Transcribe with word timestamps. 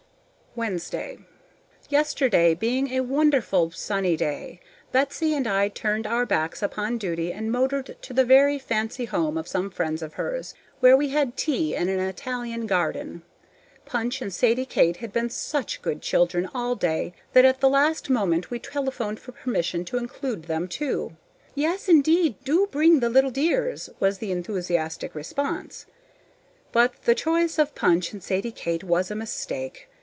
Wednesday. 0.53 1.17
Yesterday 1.87 2.53
being 2.55 2.89
a 2.89 2.99
wonderful 2.99 3.71
sunny 3.71 4.17
day, 4.17 4.59
Betsy 4.91 5.33
and 5.33 5.47
I 5.47 5.69
turned 5.69 6.05
our 6.05 6.25
backs 6.25 6.61
upon 6.61 6.97
duty 6.97 7.31
and 7.31 7.49
motored 7.53 7.95
to 8.01 8.11
the 8.13 8.25
very 8.25 8.59
fancy 8.59 9.05
home 9.05 9.37
of 9.37 9.47
some 9.47 9.69
friends 9.69 10.01
of 10.01 10.15
hers, 10.15 10.53
where 10.81 10.97
we 10.97 11.07
had 11.07 11.37
tea 11.37 11.73
in 11.73 11.87
an 11.87 12.01
Italian 12.01 12.67
garden. 12.67 13.21
Punch 13.85 14.21
and 14.21 14.33
Sadie 14.33 14.65
Kate 14.65 14.97
had 14.97 15.13
been 15.13 15.29
SUCH 15.29 15.81
good 15.81 16.01
children 16.01 16.49
all 16.53 16.75
day 16.75 17.13
that 17.31 17.45
at 17.45 17.61
the 17.61 17.69
last 17.69 18.09
moment 18.09 18.51
we 18.51 18.59
telephoned 18.59 19.21
for 19.21 19.31
permission 19.31 19.85
to 19.85 19.95
include 19.97 20.43
them, 20.43 20.67
too. 20.67 21.15
"Yes, 21.55 21.87
indeed, 21.87 22.35
do 22.43 22.67
bring 22.69 22.99
the 22.99 23.09
little 23.09 23.31
dears," 23.31 23.89
was 24.01 24.17
the 24.17 24.33
enthusiastic 24.33 25.15
response. 25.15 25.85
But 26.73 27.03
the 27.05 27.15
choice 27.15 27.57
of 27.57 27.73
Punch 27.73 28.11
and 28.11 28.21
Sadie 28.21 28.51
Kate 28.51 28.83
was 28.83 29.09
a 29.09 29.15
mistake. 29.15 29.87